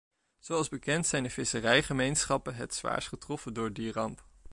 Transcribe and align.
Zoals 0.39 0.69
bekend 0.69 1.07
zijn 1.07 1.23
de 1.23 1.29
visserijgemeenschappen 1.29 2.55
het 2.55 2.75
zwaarst 2.75 3.07
getroffen 3.07 3.53
door 3.53 3.73
die 3.73 3.91
ramp. 3.91 4.25